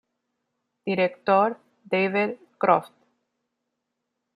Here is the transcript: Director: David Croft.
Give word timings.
Director: 0.83 1.57
David 1.85 2.39
Croft. 2.57 2.91